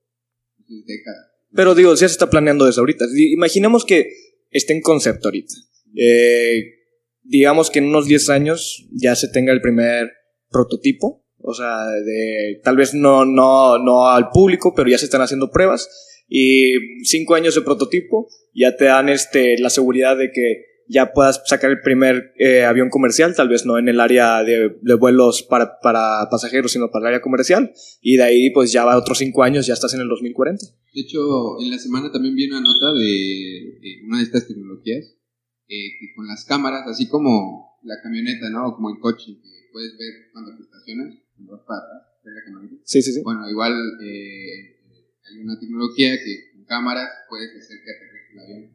pues, 0.57 0.86
décadas. 0.86 1.28
Pero 1.54 1.75
digo, 1.75 1.92
ya 1.94 2.00
se 2.00 2.06
está 2.13 2.30
planeando 2.30 2.66
desde 2.66 2.80
ahorita. 2.80 3.06
Imaginemos 3.16 3.86
que 3.86 4.10
esté 4.50 4.74
en 4.74 4.81
concepto 4.81 5.28
ahorita. 5.28 5.54
Eh, 5.96 6.63
digamos 7.22 7.69
que 7.69 7.80
en 7.80 7.86
unos 7.86 8.07
10 8.07 8.30
años 8.30 8.88
ya 8.92 9.16
se 9.16 9.28
tenga 9.28 9.54
el 9.54 9.62
primer 9.62 10.12
prototipo. 10.50 11.23
O 11.44 11.54
sea, 11.54 11.86
de, 11.88 12.62
tal 12.63 12.78
vez 12.78 12.94
no, 12.94 13.25
no, 13.25 13.78
no 13.78 14.07
al 14.07 14.30
público, 14.30 14.74
pero 14.75 14.90
ya 14.90 14.98
se 14.98 15.06
están 15.06 15.22
haciendo 15.22 15.51
pruebas. 15.51 15.90
Y 16.28 17.04
5 17.04 17.36
años 17.36 17.56
de 17.56 17.62
prototipo 17.62 18.28
ya 18.54 18.75
te 18.75 18.86
dan 18.86 19.10
este, 19.10 19.60
la 19.60 19.69
seguridad 19.69 20.18
de 20.18 20.31
que 20.31 20.66
ya 20.88 21.13
puedas 21.13 21.42
sacar 21.45 21.72
el 21.72 21.81
primer 21.81 22.34
eh, 22.38 22.63
avión 22.63 22.90
comercial, 22.90 23.36
tal 23.36 23.50
vez 23.50 23.66
no 23.66 23.78
en 23.78 23.90
el 23.90 24.00
área 24.00 24.44
de, 24.44 24.78
de 24.81 24.94
vuelos 24.95 25.44
para, 25.44 25.80
para 25.81 26.28
pasajeros, 26.30 26.72
sino 26.72 26.92
para 26.92 27.04
el 27.04 27.07
área 27.16 27.22
comercial. 27.22 27.74
Y 28.01 28.18
de 28.18 28.24
ahí, 28.24 28.50
pues 28.51 28.72
ya 28.72 28.86
va 28.86 28.98
otros 28.98 29.18
5 29.18 29.44
años, 29.44 29.68
ya 29.68 29.74
estás 29.74 29.94
en 29.94 30.01
el 30.01 30.07
2040. 30.07 30.66
De 30.94 31.01
hecho, 31.01 31.60
en 31.60 31.72
la 31.72 31.78
semana 31.78 32.12
también 32.12 32.36
vi 32.36 32.48
una 32.48 32.62
nota 32.62 32.94
de, 32.94 33.80
de 33.81 34.06
una 34.07 34.18
de 34.19 34.24
estas 34.24 34.48
tecnologías 34.48 35.16
eh, 35.68 35.98
que 36.00 36.13
con 36.15 36.27
las 36.27 36.46
cámaras, 36.46 36.88
así 36.88 37.08
como 37.08 37.79
la 37.84 37.96
camioneta, 38.01 38.50
¿no? 38.50 38.68
O 38.68 38.75
como 38.75 38.89
el 38.89 39.00
coche, 39.00 39.34
que 39.41 39.70
puedes 39.72 39.98
ver 39.98 40.32
cuando 40.32 40.56
te 40.56 40.63
estacionas, 40.63 41.15
la 41.38 42.44
camioneta. 42.46 42.75
Sí, 42.84 43.02
sí, 43.02 43.13
sí. 43.13 43.22
Bueno, 43.24 43.50
igual 43.50 43.74
eh, 44.02 44.78
hay 45.30 45.42
una 45.42 45.60
tecnología 45.60 46.18
que 46.18 46.52
con 46.54 46.66
cámaras 46.66 47.10
puedes 47.30 47.50
hacer 47.56 47.78
que 47.84 47.92
aterrice 47.92 48.34
el 48.34 48.40
avión. 48.40 48.72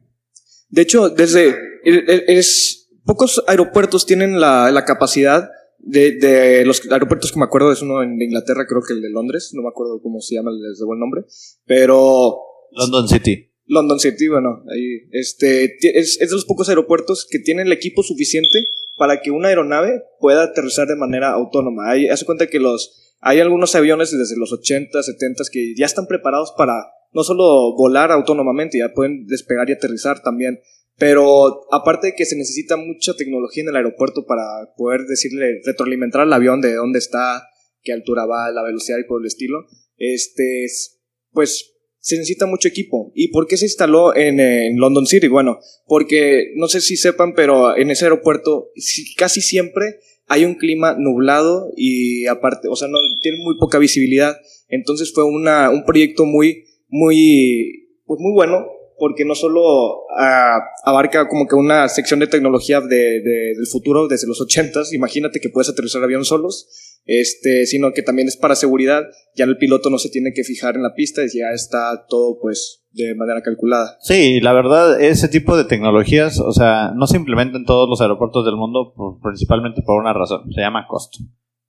De 0.69 0.81
hecho, 0.81 1.09
desde 1.09 1.55
es, 1.83 2.89
pocos 3.05 3.43
aeropuertos 3.47 4.05
tienen 4.05 4.39
la, 4.39 4.71
la 4.71 4.85
capacidad 4.85 5.49
de, 5.79 6.11
de 6.11 6.65
los 6.65 6.85
aeropuertos 6.91 7.31
que 7.31 7.39
me 7.39 7.45
acuerdo 7.45 7.71
es 7.71 7.81
uno 7.81 8.03
en 8.03 8.21
Inglaterra, 8.21 8.67
creo 8.67 8.81
que 8.85 8.93
el 8.93 9.01
de 9.01 9.09
Londres, 9.09 9.51
no 9.53 9.63
me 9.63 9.69
acuerdo 9.69 10.01
cómo 10.01 10.19
se 10.21 10.35
llama, 10.35 10.51
les 10.51 10.77
debo 10.79 10.93
el 10.93 10.99
nombre, 10.99 11.23
pero 11.65 12.37
London 12.71 13.07
City. 13.07 13.49
London 13.65 13.99
City, 13.99 14.27
bueno, 14.27 14.63
ahí, 14.71 15.07
este, 15.11 15.77
es, 15.81 16.19
es 16.19 16.29
de 16.29 16.35
los 16.35 16.45
pocos 16.45 16.69
aeropuertos 16.69 17.27
que 17.29 17.39
tienen 17.39 17.67
el 17.67 17.73
equipo 17.73 18.03
suficiente 18.03 18.67
para 18.99 19.21
que 19.21 19.31
una 19.31 19.47
aeronave 19.47 20.03
pueda 20.19 20.43
aterrizar 20.43 20.87
de 20.87 20.95
manera 20.95 21.31
autónoma. 21.31 21.89
Hay, 21.89 22.07
hace 22.09 22.25
cuenta 22.25 22.45
que 22.47 22.59
los, 22.59 23.15
hay 23.21 23.39
algunos 23.39 23.73
aviones 23.73 24.11
desde 24.15 24.37
los 24.37 24.51
80, 24.53 25.01
70 25.01 25.43
que 25.51 25.73
ya 25.75 25.87
están 25.87 26.05
preparados 26.05 26.53
para 26.55 26.73
no 27.11 27.23
solo 27.23 27.73
volar 27.75 28.11
autónomamente, 28.11 28.77
ya 28.77 28.93
pueden 28.93 29.25
despegar 29.25 29.67
y 29.69 29.73
aterrizar 29.73 30.21
también. 30.21 30.59
Pero 30.97 31.61
aparte 31.73 32.07
de 32.07 32.13
que 32.15 32.25
se 32.25 32.35
necesita 32.35 32.75
mucha 32.75 33.15
tecnología 33.15 33.63
en 33.63 33.69
el 33.69 33.77
aeropuerto 33.77 34.25
para 34.27 34.43
poder 34.75 35.05
decirle, 35.05 35.61
retroalimentar 35.65 36.21
al 36.21 36.33
avión 36.33 36.59
de 36.61 36.75
dónde 36.75 36.99
está, 36.99 37.47
qué 37.81 37.93
altura 37.93 38.25
va, 38.25 38.51
la 38.51 38.61
velocidad 38.63 38.97
y 38.99 39.07
por 39.07 39.21
el 39.21 39.27
estilo, 39.27 39.65
este, 39.97 40.65
es- 40.65 40.99
pues 41.31 41.73
se 41.99 42.15
necesita 42.15 42.45
mucho 42.45 42.67
equipo. 42.67 43.11
¿Y 43.15 43.29
por 43.29 43.47
qué 43.47 43.57
se 43.57 43.65
instaló 43.65 44.15
en, 44.15 44.39
en 44.39 44.77
London 44.77 45.05
City? 45.05 45.27
Bueno, 45.27 45.59
porque 45.85 46.51
no 46.55 46.67
sé 46.67 46.81
si 46.81 46.97
sepan, 46.97 47.33
pero 47.35 47.75
en 47.77 47.91
ese 47.91 48.05
aeropuerto 48.05 48.69
casi 49.17 49.41
siempre 49.41 49.99
hay 50.27 50.45
un 50.45 50.55
clima 50.55 50.95
nublado 50.97 51.71
y 51.75 52.25
aparte, 52.27 52.67
o 52.69 52.75
sea, 52.75 52.87
no 52.87 52.99
tiene 53.21 53.39
muy 53.43 53.57
poca 53.57 53.79
visibilidad. 53.79 54.35
Entonces 54.67 55.11
fue 55.13 55.23
una, 55.23 55.69
un 55.71 55.83
proyecto 55.85 56.25
muy, 56.25 56.65
muy, 56.87 57.89
pues 58.05 58.19
muy 58.19 58.33
bueno 58.33 58.65
porque 58.97 59.23
no 59.23 59.33
solo 59.33 60.01
ah, 60.17 60.59
abarca 60.83 61.27
como 61.29 61.47
que 61.47 61.55
una 61.55 61.87
sección 61.87 62.19
de 62.19 62.27
tecnología 62.27 62.81
de, 62.81 63.21
de- 63.21 63.53
del 63.55 63.67
futuro 63.71 64.07
desde 64.09 64.27
los 64.27 64.41
80s, 64.41 64.93
imagínate 64.93 65.39
que 65.39 65.49
puedes 65.49 65.69
aterrizar 65.69 66.03
avión 66.03 66.25
solos, 66.25 66.67
este, 67.05 67.65
sino 67.65 67.91
que 67.93 68.03
también 68.03 68.27
es 68.27 68.37
para 68.37 68.55
seguridad. 68.55 69.03
Ya 69.35 69.45
el 69.45 69.57
piloto 69.57 69.89
no 69.89 69.97
se 69.97 70.09
tiene 70.09 70.33
que 70.33 70.43
fijar 70.43 70.75
en 70.75 70.83
la 70.83 70.93
pista, 70.93 71.21
ya 71.23 71.51
está 71.53 72.05
todo 72.07 72.39
pues 72.41 72.85
de 72.91 73.15
manera 73.15 73.41
calculada. 73.41 73.97
Sí, 74.01 74.39
la 74.41 74.53
verdad, 74.53 75.01
ese 75.01 75.27
tipo 75.27 75.55
de 75.55 75.65
tecnologías, 75.65 76.39
o 76.39 76.51
sea, 76.51 76.91
no 76.95 77.07
se 77.07 77.17
implementan 77.17 77.61
en 77.61 77.65
todos 77.65 77.87
los 77.89 78.01
aeropuertos 78.01 78.45
del 78.45 78.55
mundo, 78.55 78.93
principalmente 79.21 79.81
por 79.81 79.99
una 79.99 80.13
razón, 80.13 80.51
se 80.53 80.61
llama 80.61 80.87
costo. 80.87 81.19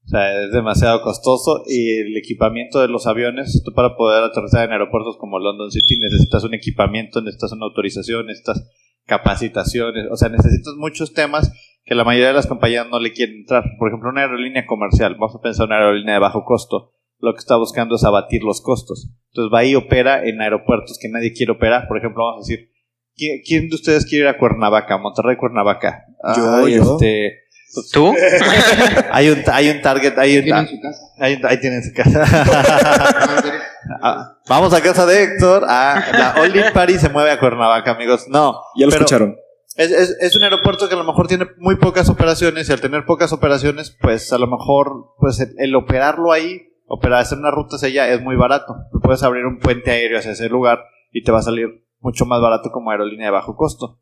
O 0.07 0.09
sea, 0.09 0.43
es 0.43 0.53
demasiado 0.53 1.03
costoso 1.03 1.63
y 1.67 1.99
el 1.99 2.17
equipamiento 2.17 2.81
de 2.81 2.89
los 2.89 3.07
aviones, 3.07 3.63
tú 3.65 3.73
para 3.73 3.97
poder 3.97 4.25
aterrizar 4.25 4.65
en 4.65 4.73
aeropuertos 4.73 5.17
como 5.19 5.39
London 5.39 5.71
City 5.71 6.01
necesitas 6.01 6.43
un 6.43 6.55
equipamiento, 6.55 7.21
necesitas 7.21 7.53
una 7.53 7.67
autorización, 7.67 8.27
necesitas 8.27 8.67
capacitaciones, 9.07 10.07
o 10.11 10.17
sea, 10.17 10.29
necesitas 10.29 10.75
muchos 10.77 11.13
temas 11.13 11.53
que 11.91 11.97
la 11.97 12.05
mayoría 12.05 12.29
de 12.29 12.35
las 12.35 12.47
compañías 12.47 12.87
no 12.89 13.01
le 13.01 13.13
quieren 13.13 13.39
entrar. 13.39 13.65
Por 13.77 13.89
ejemplo, 13.89 14.11
una 14.11 14.21
aerolínea 14.21 14.65
comercial, 14.65 15.17
vamos 15.19 15.35
a 15.35 15.41
pensar 15.43 15.65
en 15.65 15.71
una 15.73 15.79
aerolínea 15.79 16.15
de 16.15 16.21
bajo 16.21 16.45
costo, 16.45 16.93
lo 17.19 17.33
que 17.33 17.41
está 17.41 17.57
buscando 17.57 17.97
es 17.97 18.05
abatir 18.05 18.45
los 18.45 18.61
costos. 18.63 19.11
Entonces 19.33 19.53
va 19.53 19.65
y 19.65 19.75
opera 19.75 20.23
en 20.25 20.41
aeropuertos 20.41 20.99
que 21.03 21.09
nadie 21.09 21.33
quiere 21.33 21.51
operar. 21.51 21.89
Por 21.89 21.99
ejemplo, 21.99 22.23
vamos 22.25 22.47
a 22.47 22.49
decir, 22.49 22.71
¿quién, 23.17 23.41
quién 23.45 23.69
de 23.69 23.75
ustedes 23.75 24.07
quiere 24.07 24.27
ir 24.27 24.29
a 24.29 24.39
Cuernavaca, 24.39 24.99
Monterrey, 24.99 25.37
Cuernavaca? 25.37 26.05
Yo, 26.37 26.55
Ay, 26.65 26.77
yo. 26.77 26.83
Este, 26.95 27.41
¿Tú? 27.93 28.15
hay 29.11 29.31
un, 29.31 29.43
hay 29.53 29.71
un 29.71 29.83
target, 29.83 30.17
hay 30.17 30.39
un, 30.39 30.45
Tienen 30.45 30.69
su 30.69 30.81
casa. 30.81 31.03
hay 31.19 31.35
un- 31.35 31.47
ahí 31.47 31.61
tienen 31.61 31.83
su 31.83 31.93
casa. 31.93 32.23
Ah. 32.25 33.57
Ah, 34.03 34.37
Vamos 34.49 34.73
a 34.73 34.81
casa 34.81 35.05
de 35.07 35.25
Héctor. 35.25 35.65
Ah, 35.67 36.01
la 36.13 36.41
All 36.43 36.55
In 36.55 36.63
Party 36.73 36.99
se 36.99 37.09
mueve 37.09 37.33
a 37.33 37.41
Cuernavaca, 37.41 37.91
amigos. 37.93 38.27
No. 38.29 38.61
Ya 38.77 38.87
lo 38.87 38.93
pero- 38.93 39.05
escucharon. 39.05 39.37
Es, 39.81 39.91
es, 39.93 40.17
es 40.21 40.37
un 40.37 40.45
aeropuerto 40.45 40.89
que 40.89 40.95
a 40.95 40.99
lo 40.99 41.05
mejor 41.05 41.27
tiene 41.27 41.47
muy 41.57 41.77
pocas 41.77 42.11
operaciones 42.11 42.69
y 42.69 42.73
al 42.73 42.83
tener 42.83 43.07
pocas 43.07 43.33
operaciones, 43.33 43.97
pues 43.99 44.31
a 44.31 44.39
lo 44.39 44.47
mejor 44.47 45.15
pues 45.19 45.41
el, 45.41 45.55
el 45.57 45.75
operarlo 45.75 46.33
ahí, 46.33 46.69
operar, 46.87 47.21
hacer 47.21 47.39
una 47.39 47.51
ruta 47.51 47.77
hacia 47.77 47.89
allá 47.89 48.13
es 48.13 48.21
muy 48.21 48.37
barato. 48.37 48.77
Puedes 49.03 49.23
abrir 49.23 49.47
un 49.47 49.59
puente 49.59 49.91
aéreo 49.91 50.19
hacia 50.19 50.33
ese 50.33 50.51
lugar 50.51 50.85
y 51.13 51.25
te 51.25 51.33
va 51.33 51.39
a 51.39 51.43
salir 51.43 51.87
mucho 52.01 52.27
más 52.27 52.43
barato 52.43 52.71
como 52.71 52.91
aerolínea 52.91 53.27
de 53.27 53.33
bajo 53.33 53.57
costo. 53.57 53.99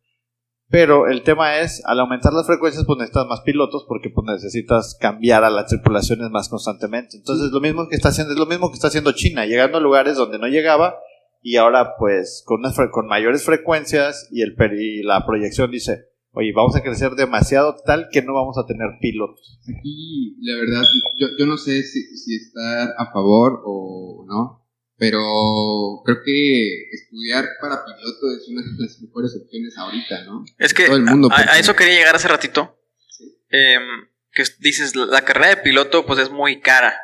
Pero 0.68 1.06
el 1.06 1.23
tema 1.23 1.58
es, 1.58 1.82
al 1.87 2.00
aumentar 2.00 2.32
las 2.32 2.47
frecuencias, 2.47 2.85
pues 2.85 2.99
necesitas 2.99 3.26
más 3.26 3.40
pilotos 3.42 3.87
porque 3.88 4.11
pues 4.11 4.26
necesitas 4.26 4.99
cambiar 5.00 5.44
a 5.44 5.50
las 5.50 5.66
tripulaciones 5.66 6.28
más 6.30 6.49
constantemente. 6.49 7.16
Entonces, 7.16 7.52
lo 7.52 7.61
mismo 7.61 7.88
que 7.88 7.94
está 7.94 8.08
haciendo, 8.08 8.35
es 8.35 8.38
lo 8.38 8.47
mismo 8.47 8.68
que 8.68 8.75
está 8.75 8.88
haciendo 8.88 9.12
China, 9.12 9.47
llegando 9.47 9.78
a 9.78 9.80
lugares 9.80 10.16
donde 10.16 10.38
no 10.38 10.49
llegaba 10.49 10.97
y 11.40 11.57
ahora 11.57 11.95
pues 11.99 12.42
con, 12.47 12.61
unas 12.61 12.76
fre- 12.76 12.90
con 12.90 13.07
mayores 13.07 13.45
frecuencias 13.45 14.28
y, 14.30 14.42
el, 14.42 14.54
per- 14.54 14.75
y 14.80 15.02
la 15.02 15.25
proyección 15.26 15.71
dice, 15.71 16.07
oye, 16.33 16.52
vamos 16.54 16.76
a 16.76 16.83
crecer 16.83 17.12
demasiado 17.12 17.76
tal 17.85 18.09
que 18.12 18.23
no 18.23 18.35
vamos 18.35 18.57
a 18.59 18.66
tener 18.66 18.88
pilotos. 19.00 19.61
Aquí, 19.62 20.37
la 20.40 20.54
verdad, 20.57 20.83
yo, 21.18 21.26
yo 21.38 21.47
no 21.47 21.57
sé 21.57 21.83
si, 21.83 22.02
si 22.16 22.37
estar 22.37 22.95
a 22.99 23.12
favor 23.12 23.62
o 23.64 24.25
no, 24.28 24.64
pero 24.97 25.21
creo 26.04 26.18
que 26.25 26.88
estudiar 26.92 27.45
para 27.61 27.85
piloto 27.85 28.30
es 28.37 28.49
una 28.49 28.62
de 28.62 28.68
las 28.85 29.00
mejores 29.00 29.37
opciones 29.40 29.76
ahorita, 29.78 30.25
¿no? 30.25 30.45
Es 30.59 30.75
que 30.75 30.87
Todo 30.87 30.97
el 30.97 31.04
mundo, 31.04 31.28
a, 31.30 31.59
eso 31.59 31.75
quería 31.76 31.95
llegar 31.95 32.16
hace 32.16 32.28
ratito. 32.28 32.76
Em, 33.50 33.83
que 34.33 34.42
dices, 34.61 34.95
la 34.97 35.23
carrera 35.23 35.49
de 35.50 35.57
piloto 35.59 36.04
pues 36.04 36.18
es 36.18 36.30
muy 36.30 36.61
cara. 36.61 36.95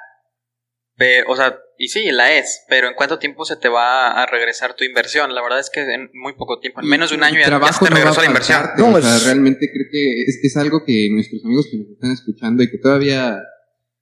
Pero, 0.97 1.33
o 1.33 1.37
sea, 1.37 1.59
y 1.77 1.89
sí, 1.89 2.11
la 2.13 2.33
es, 2.35 2.63
pero 2.69 2.87
¿en 2.89 2.95
cuánto 2.95 3.19
tiempo 3.19 3.45
se 3.45 3.57
te 3.57 3.69
va 3.69 4.13
a 4.23 4.27
regresar 4.27 4.75
tu 4.75 4.85
inversión? 4.85 5.35
La 5.35 5.43
verdad 5.43 5.59
es 5.59 5.71
que 5.71 5.81
en 5.81 6.09
muy 6.15 6.35
poco 6.35 6.61
tiempo, 6.61 6.81
en 6.81 6.87
menos 6.87 7.11
de 7.11 7.17
un 7.17 7.25
año 7.25 7.35
ya, 7.35 7.41
ya 7.41 7.45
se 7.47 7.51
trabajo 7.51 7.85
te 7.85 7.91
no 7.91 7.97
regresó 7.97 8.21
a 8.21 8.23
la 8.23 8.29
inversión. 8.29 8.63
No, 8.79 8.89
o 8.95 9.01
sea, 9.03 9.17
es- 9.17 9.25
realmente 9.25 9.69
creo 9.73 9.87
que 9.91 10.23
es, 10.23 10.39
es 10.43 10.57
algo 10.57 10.85
que 10.87 11.09
nuestros 11.13 11.45
amigos 11.45 11.67
que 11.71 11.79
nos 11.79 11.89
están 11.89 12.13
escuchando 12.13 12.63
y 12.63 12.71
que 12.71 12.79
todavía... 12.79 13.39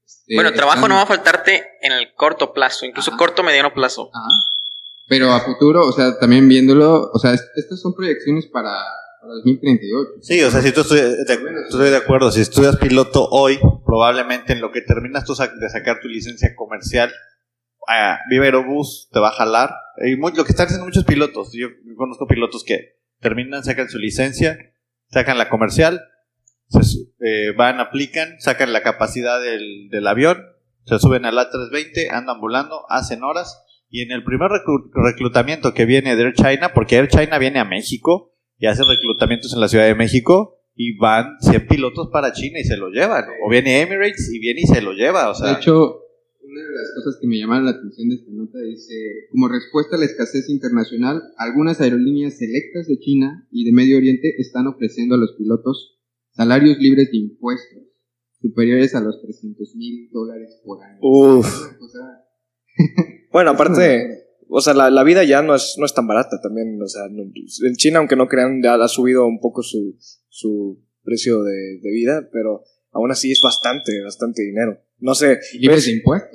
este, 0.04 0.34
Bueno, 0.34 0.52
trabajo 0.52 0.76
están- 0.80 0.90
no 0.90 0.96
va 0.96 1.02
a 1.02 1.06
faltarte 1.06 1.64
en 1.80 1.92
el 1.92 2.12
corto 2.14 2.52
plazo, 2.52 2.84
incluso 2.84 3.10
Ajá. 3.12 3.18
corto, 3.18 3.42
mediano 3.42 3.72
plazo. 3.72 4.10
Ajá. 4.12 4.28
Pero 5.08 5.32
a 5.32 5.40
futuro, 5.40 5.86
o 5.86 5.92
sea, 5.92 6.18
también 6.18 6.46
viéndolo, 6.48 7.10
o 7.12 7.18
sea, 7.18 7.32
est- 7.32 7.48
estas 7.56 7.80
son 7.80 7.94
proyecciones 7.94 8.46
para, 8.46 8.70
para 9.20 9.32
2038. 9.44 10.10
Sí, 10.22 10.42
o 10.42 10.50
sea, 10.50 10.60
si 10.60 10.72
tú 10.72 10.82
estudias, 10.82 11.08
de, 11.26 11.38
estoy 11.64 11.90
de 11.90 11.96
acuerdo, 11.96 12.30
si 12.30 12.40
estudias 12.42 12.76
piloto 12.76 13.28
hoy, 13.30 13.58
probablemente 13.92 14.54
en 14.54 14.62
lo 14.62 14.72
que 14.72 14.80
terminas 14.80 15.26
tú 15.26 15.34
de 15.34 15.68
sacar 15.68 16.00
tu 16.00 16.08
licencia 16.08 16.54
comercial, 16.56 17.12
a 17.86 18.20
Viva 18.30 18.46
Aerobús 18.46 19.10
te 19.12 19.20
va 19.20 19.28
a 19.28 19.32
jalar. 19.32 19.74
Y 19.98 20.16
lo 20.16 20.44
que 20.44 20.52
están 20.52 20.64
haciendo 20.64 20.86
muchos 20.86 21.04
pilotos, 21.04 21.50
yo 21.52 21.68
conozco 21.98 22.26
pilotos 22.26 22.64
que 22.64 22.96
terminan, 23.20 23.62
sacan 23.62 23.90
su 23.90 23.98
licencia, 23.98 24.56
sacan 25.10 25.36
la 25.36 25.50
comercial, 25.50 26.00
se 26.68 26.80
eh, 27.20 27.52
van, 27.54 27.80
aplican, 27.80 28.40
sacan 28.40 28.72
la 28.72 28.82
capacidad 28.82 29.42
del, 29.42 29.90
del 29.90 30.06
avión, 30.06 30.42
se 30.86 30.98
suben 30.98 31.26
al 31.26 31.36
A320, 31.36 32.12
andan 32.12 32.40
volando, 32.40 32.86
hacen 32.88 33.22
horas, 33.22 33.62
y 33.90 34.00
en 34.00 34.10
el 34.10 34.24
primer 34.24 34.48
reclu- 34.48 34.90
reclutamiento 34.94 35.74
que 35.74 35.84
viene 35.84 36.16
de 36.16 36.22
Air 36.22 36.32
China, 36.32 36.72
porque 36.72 36.96
Air 36.96 37.08
China 37.08 37.36
viene 37.36 37.58
a 37.58 37.66
México 37.66 38.32
y 38.56 38.68
hace 38.68 38.84
reclutamientos 38.84 39.52
en 39.52 39.60
la 39.60 39.68
Ciudad 39.68 39.84
de 39.84 39.94
México, 39.94 40.61
y 40.74 40.96
van 40.96 41.36
100 41.40 41.66
pilotos 41.66 42.08
para 42.12 42.32
China 42.32 42.58
y 42.60 42.64
se 42.64 42.76
lo 42.76 42.88
llevan. 42.88 43.24
O 43.44 43.50
viene 43.50 43.80
Emirates 43.80 44.32
y 44.32 44.38
viene 44.38 44.62
y 44.62 44.66
se 44.66 44.82
lo 44.82 44.92
lleva, 44.92 45.30
o 45.30 45.34
sea... 45.34 45.48
De 45.48 45.60
hecho, 45.60 46.00
una 46.42 46.62
de 46.62 46.70
las 46.70 46.92
cosas 46.96 47.18
que 47.20 47.26
me 47.26 47.38
llamaron 47.38 47.64
la 47.64 47.72
atención 47.72 48.08
de 48.08 48.16
esta 48.16 48.30
nota 48.32 48.58
dice, 48.58 48.94
como 49.30 49.48
respuesta 49.48 49.96
a 49.96 49.98
la 49.98 50.06
escasez 50.06 50.48
internacional, 50.48 51.22
algunas 51.36 51.80
aerolíneas 51.80 52.38
selectas 52.38 52.86
de 52.86 52.98
China 52.98 53.46
y 53.50 53.64
de 53.64 53.72
Medio 53.72 53.96
Oriente 53.96 54.34
están 54.38 54.66
ofreciendo 54.66 55.14
a 55.14 55.18
los 55.18 55.34
pilotos 55.36 55.98
salarios 56.30 56.78
libres 56.78 57.10
de 57.10 57.18
impuestos 57.18 57.82
superiores 58.40 58.94
a 58.94 59.00
los 59.00 59.22
300 59.22 59.76
mil 59.76 60.10
dólares 60.10 60.60
por 60.64 60.82
año. 60.82 60.98
Uf. 61.00 61.46
Bueno, 63.30 63.52
aparte, 63.52 64.21
o 64.54 64.60
sea, 64.60 64.74
la, 64.74 64.90
la 64.90 65.02
vida 65.04 65.24
ya 65.24 65.42
no 65.42 65.54
es, 65.54 65.74
no 65.78 65.86
es 65.86 65.94
tan 65.94 66.06
barata 66.06 66.40
también. 66.42 66.78
O 66.82 66.86
sea, 66.88 67.02
no- 67.10 67.22
en 67.22 67.74
China, 67.76 67.98
aunque 67.98 68.16
no 68.16 68.28
crean, 68.28 68.60
ya 68.62 68.74
ha 68.74 68.88
subido 68.88 69.26
un 69.26 69.40
poco 69.40 69.62
su, 69.62 69.96
su 70.28 70.78
precio 71.04 71.42
de, 71.42 71.78
de 71.82 71.90
vida, 71.90 72.28
pero 72.32 72.62
aún 72.92 73.10
así 73.10 73.32
es 73.32 73.40
bastante, 73.42 73.92
bastante 74.04 74.42
dinero. 74.42 74.78
No 74.98 75.14
sé. 75.14 75.38
libres 75.58 75.86
de 75.86 75.92
impuestos. 75.92 76.30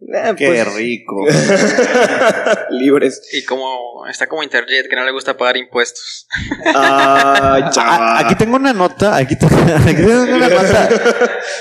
eh, 0.00 0.34
¡Qué 0.36 0.46
pues, 0.48 0.74
rico! 0.76 1.26
libres. 2.70 3.22
Y 3.32 3.44
como 3.44 4.06
está 4.08 4.26
como 4.26 4.42
Interjet, 4.42 4.88
que 4.88 4.96
no 4.96 5.04
le 5.04 5.12
gusta 5.12 5.36
pagar 5.36 5.56
impuestos. 5.56 6.26
Ah, 6.66 7.70
chaval. 7.74 8.24
aquí 8.26 8.34
tengo 8.36 8.56
una 8.56 8.72
nota, 8.72 9.16
aquí, 9.16 9.36
te- 9.36 9.46
aquí 9.86 9.94
tengo 9.96 10.22
una 10.22 10.48
nota 10.48 10.88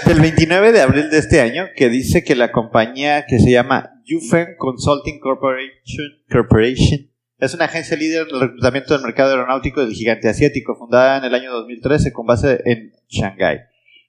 del 0.05 0.19
29 0.21 0.71
de 0.71 0.81
abril 0.81 1.09
de 1.09 1.17
este 1.17 1.41
año 1.41 1.65
que 1.75 1.89
dice 1.89 2.23
que 2.23 2.35
la 2.35 2.51
compañía 2.51 3.25
que 3.25 3.39
se 3.39 3.51
llama 3.51 3.94
Yufen 4.05 4.55
Consulting 4.59 5.19
Corporation, 5.19 6.05
Corporation 6.29 7.09
es 7.39 7.53
una 7.53 7.65
agencia 7.65 7.97
líder 7.97 8.27
en 8.27 8.35
el 8.35 8.41
reclutamiento 8.41 8.93
del 8.93 9.03
mercado 9.03 9.31
aeronáutico 9.31 9.81
del 9.81 9.93
gigante 9.93 10.29
asiático, 10.29 10.75
fundada 10.75 11.17
en 11.17 11.25
el 11.25 11.33
año 11.33 11.51
2013 11.51 12.13
con 12.13 12.27
base 12.27 12.61
en 12.65 12.93
Shanghái. 13.09 13.59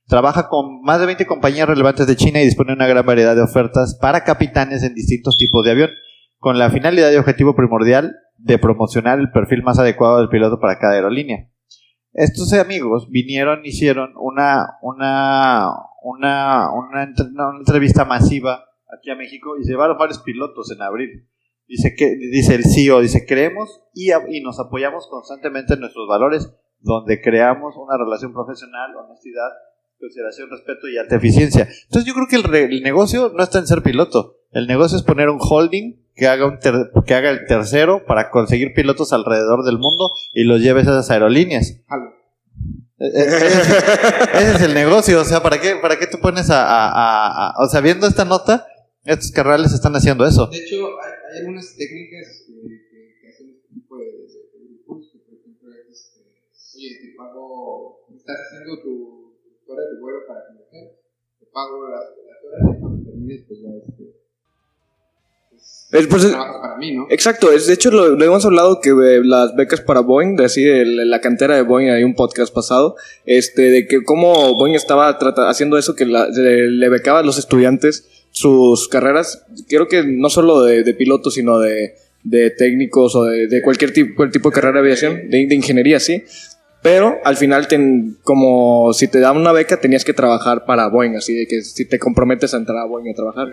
Trabaja 0.06 0.48
con 0.48 0.82
más 0.82 1.00
de 1.00 1.06
20 1.06 1.26
compañías 1.26 1.66
relevantes 1.66 2.06
de 2.06 2.14
China 2.14 2.40
y 2.40 2.44
dispone 2.44 2.72
de 2.72 2.76
una 2.76 2.86
gran 2.86 3.04
variedad 3.04 3.34
de 3.34 3.42
ofertas 3.42 3.98
para 4.00 4.22
capitanes 4.22 4.84
en 4.84 4.94
distintos 4.94 5.36
tipos 5.36 5.64
de 5.64 5.72
avión, 5.72 5.90
con 6.38 6.58
la 6.58 6.70
finalidad 6.70 7.10
y 7.10 7.16
objetivo 7.16 7.56
primordial 7.56 8.14
de 8.36 8.58
promocionar 8.58 9.18
el 9.18 9.30
perfil 9.30 9.62
más 9.62 9.78
adecuado 9.78 10.18
del 10.18 10.28
piloto 10.28 10.60
para 10.60 10.78
cada 10.78 10.94
aerolínea. 10.94 11.48
Estos 12.12 12.52
amigos 12.52 13.08
vinieron, 13.10 13.64
hicieron 13.64 14.12
una, 14.16 14.76
una, 14.82 15.70
una, 16.02 16.70
una 16.70 17.02
entrevista 17.58 18.04
masiva 18.04 18.66
aquí 18.92 19.10
a 19.10 19.16
México 19.16 19.56
y 19.58 19.64
llevaron 19.66 19.98
varios 19.98 20.18
pilotos 20.20 20.70
en 20.70 20.82
abril. 20.82 21.28
Dice 21.68 21.94
que, 21.96 22.16
dice 22.16 22.54
el 22.54 22.64
CEO, 22.64 23.00
dice, 23.00 23.26
creemos 23.26 23.82
y, 23.92 24.10
y 24.12 24.40
nos 24.42 24.60
apoyamos 24.60 25.08
constantemente 25.08 25.74
en 25.74 25.80
nuestros 25.80 26.06
valores, 26.08 26.52
donde 26.80 27.20
creamos 27.20 27.74
una 27.76 27.96
relación 27.98 28.32
profesional, 28.32 28.94
honestidad, 28.96 29.48
consideración, 29.98 30.48
respeto 30.50 30.88
y 30.88 30.96
alta 30.98 31.16
eficiencia. 31.16 31.66
Entonces 31.84 32.04
yo 32.04 32.14
creo 32.14 32.26
que 32.28 32.36
el, 32.36 32.44
re- 32.44 32.64
el 32.66 32.82
negocio 32.82 33.32
no 33.34 33.42
está 33.42 33.58
en 33.58 33.66
ser 33.66 33.82
piloto. 33.82 34.36
El 34.52 34.66
negocio 34.68 34.96
es 34.96 35.02
poner 35.02 35.28
un 35.28 35.38
holding 35.40 36.04
que 36.14 36.28
haga, 36.28 36.46
un 36.46 36.60
ter- 36.60 36.90
que 37.04 37.14
haga 37.14 37.30
el 37.30 37.46
tercero 37.46 38.04
para 38.06 38.30
conseguir 38.30 38.72
pilotos 38.72 39.12
alrededor 39.12 39.64
del 39.64 39.78
mundo 39.78 40.10
y 40.32 40.44
los 40.44 40.60
lleves 40.60 40.86
a 40.86 40.90
esas 40.92 41.10
aerolíneas. 41.10 41.80
Eh, 42.98 43.08
eh, 43.08 43.36
Ese 44.34 44.50
es, 44.54 44.62
el 44.62 44.72
negocio, 44.74 45.20
o 45.20 45.24
sea, 45.24 45.42
¿para 45.42 45.60
qué, 45.60 45.76
para 45.82 45.98
qué 45.98 46.06
te 46.06 46.16
pones 46.18 46.48
a, 46.50 46.62
a- 46.64 46.88
a- 46.88 47.48
a- 47.50 47.54
O 47.64 47.68
sea, 47.68 47.80
viendo 47.80 48.06
esta 48.06 48.24
nota, 48.24 48.66
estos 49.06 49.30
carnales 49.32 49.72
están 49.72 49.94
haciendo 49.96 50.26
eso. 50.26 50.46
De 50.48 50.58
hecho, 50.58 50.86
hay, 51.00 51.12
hay 51.32 51.38
algunas 51.40 51.76
técnicas 51.76 52.44
que, 52.46 52.52
que- 52.90 53.18
que 53.20 53.28
hacen 53.28 53.50
este 53.50 53.74
tipo 53.74 53.96
de, 53.98 54.04
grupos, 54.66 55.10
que 55.12 55.18
por 55.20 55.34
ejemplo 55.38 55.70
es, 55.72 55.88
este, 55.96 56.20
oye, 56.76 56.90
te 57.02 57.16
pago, 57.16 58.06
estás 58.14 58.36
haciendo 58.46 58.82
tu 58.82 59.16
tus 59.42 59.70
horas 59.74 59.86
de 59.94 60.00
vuelo 60.00 60.18
para 60.28 60.40
conocer, 60.46 60.98
te 61.40 61.46
pago 61.46 61.88
las, 61.88 62.00
las 62.02 62.44
horas 62.44 62.76
y 62.76 62.80
cuando 62.80 63.04
termines, 63.10 63.44
pues 63.48 63.60
ya 63.60 63.68
este, 63.86 64.04
Es, 65.92 66.06
pues, 66.08 66.26
para 66.26 66.76
mí, 66.76 66.94
¿no? 66.94 67.06
Exacto, 67.10 67.50
es, 67.52 67.66
de 67.66 67.74
hecho 67.74 67.90
lo, 67.90 68.10
lo 68.10 68.24
hemos 68.24 68.44
hablado 68.44 68.80
que 68.80 68.90
eh, 68.90 69.20
las 69.24 69.54
becas 69.56 69.80
para 69.80 70.00
Boeing, 70.00 70.36
de 70.36 70.44
así 70.44 70.62
de 70.64 70.84
la 70.84 71.04
la 71.04 71.20
cantera 71.20 71.54
de 71.56 71.62
Boeing, 71.62 71.90
hay 71.90 72.04
un 72.04 72.14
podcast 72.14 72.52
pasado, 72.54 72.96
este, 73.24 73.62
de 73.70 73.86
que 73.86 74.02
cómo 74.04 74.54
Boeing 74.56 74.74
estaba 74.74 75.16
trata- 75.18 75.48
haciendo 75.48 75.78
eso, 75.78 75.94
que 75.94 76.04
la- 76.04 76.28
le, 76.28 76.70
le 76.70 76.88
becaba 76.88 77.20
a 77.20 77.22
los 77.22 77.38
estudiantes 77.38 78.15
sus 78.36 78.86
carreras, 78.88 79.44
creo 79.66 79.88
que 79.88 80.04
no 80.04 80.28
solo 80.28 80.62
de, 80.62 80.82
de 80.84 80.92
pilotos, 80.92 81.32
sino 81.34 81.58
de, 81.58 81.94
de 82.22 82.50
técnicos 82.50 83.14
o 83.16 83.24
de, 83.24 83.46
de 83.46 83.62
cualquier 83.62 83.94
tipo, 83.94 84.14
cualquier 84.14 84.32
tipo 84.42 84.50
de 84.50 84.54
carrera 84.54 84.74
de 84.74 84.80
aviación, 84.80 85.30
de, 85.30 85.54
ingeniería, 85.54 85.98
sí. 86.00 86.22
Pero 86.82 87.16
al 87.24 87.36
final, 87.38 87.66
ten- 87.66 88.18
como 88.22 88.92
si 88.92 89.08
te 89.08 89.20
daban 89.20 89.38
una 89.40 89.52
beca, 89.52 89.80
tenías 89.80 90.04
que 90.04 90.12
trabajar 90.12 90.66
para 90.66 90.86
Boeing, 90.88 91.16
así 91.16 91.34
de 91.34 91.46
que 91.46 91.62
si 91.62 91.86
te 91.86 91.98
comprometes 91.98 92.52
a 92.52 92.58
entrar 92.58 92.76
a 92.76 92.84
Boeing 92.84 93.10
a 93.10 93.14
trabajar. 93.14 93.48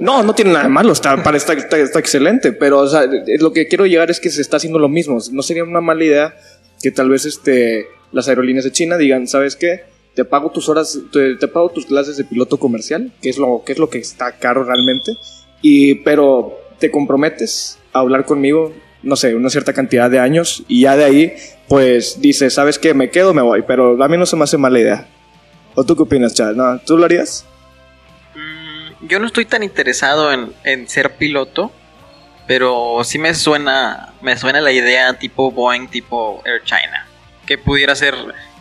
No, 0.00 0.22
no 0.22 0.34
tiene 0.34 0.52
nada 0.52 0.64
de 0.64 0.70
malo, 0.70 0.92
está, 0.94 1.22
para, 1.22 1.36
está, 1.36 1.52
está, 1.52 1.76
está 1.78 1.98
excelente, 1.98 2.52
pero 2.52 2.78
o 2.78 2.88
sea, 2.88 3.04
lo 3.40 3.52
que 3.52 3.68
quiero 3.68 3.84
llegar 3.84 4.10
es 4.10 4.20
que 4.20 4.30
se 4.30 4.40
está 4.40 4.56
haciendo 4.56 4.78
lo 4.78 4.88
mismo. 4.88 5.18
No 5.32 5.42
sería 5.42 5.64
una 5.64 5.82
mala 5.82 6.02
idea 6.02 6.34
que 6.82 6.90
tal 6.90 7.10
vez 7.10 7.26
este, 7.26 7.86
las 8.10 8.26
aerolíneas 8.28 8.64
de 8.64 8.72
China 8.72 8.96
digan, 8.96 9.28
¿sabes 9.28 9.54
qué? 9.54 9.82
Te 10.14 10.24
pago 10.24 10.50
tus 10.50 10.68
horas, 10.68 10.98
te, 11.12 11.34
te 11.36 11.48
pago 11.48 11.70
tus 11.70 11.86
clases 11.86 12.16
de 12.16 12.24
piloto 12.24 12.58
comercial, 12.58 13.12
que 13.20 13.30
es 13.30 13.38
lo 13.38 13.62
que 13.64 13.72
es 13.72 13.78
lo 13.78 13.90
que 13.90 13.98
está 13.98 14.32
caro 14.32 14.62
realmente, 14.64 15.16
y 15.60 15.96
pero 15.96 16.58
te 16.78 16.90
comprometes 16.90 17.78
a 17.92 18.00
hablar 18.00 18.24
conmigo, 18.24 18.72
no 19.02 19.16
sé, 19.16 19.34
una 19.34 19.50
cierta 19.50 19.72
cantidad 19.72 20.10
de 20.10 20.18
años 20.18 20.62
y 20.68 20.82
ya 20.82 20.96
de 20.96 21.04
ahí 21.04 21.34
pues 21.68 22.20
dices, 22.20 22.54
¿sabes 22.54 22.78
qué? 22.78 22.94
Me 22.94 23.10
quedo, 23.10 23.34
me 23.34 23.42
voy, 23.42 23.62
pero 23.62 24.02
a 24.02 24.08
mí 24.08 24.16
no 24.16 24.26
se 24.26 24.36
me 24.36 24.44
hace 24.44 24.58
mala 24.58 24.78
idea. 24.78 25.08
¿O 25.74 25.82
tú 25.84 25.96
qué 25.96 26.02
opinas, 26.02 26.34
Chad? 26.34 26.54
¿No? 26.54 26.78
¿Tú 26.80 26.96
lo 26.96 27.04
harías? 27.04 27.44
Mm, 28.34 29.06
Yo 29.08 29.18
no 29.18 29.26
estoy 29.26 29.44
tan 29.46 29.62
interesado 29.62 30.32
en, 30.32 30.52
en 30.64 30.88
ser 30.88 31.16
piloto, 31.16 31.72
pero 32.46 33.00
sí 33.02 33.18
me 33.18 33.34
suena, 33.34 34.12
me 34.20 34.36
suena 34.36 34.60
la 34.60 34.72
idea 34.72 35.18
tipo 35.18 35.50
Boeing, 35.50 35.88
tipo 35.88 36.42
Air 36.44 36.62
China, 36.64 37.06
que 37.46 37.56
pudiera 37.58 37.94
ser 37.94 38.14